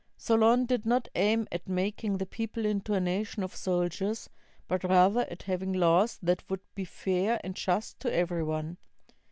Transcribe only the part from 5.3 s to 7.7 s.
having laws that would be fair and